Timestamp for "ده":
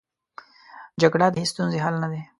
2.11-2.21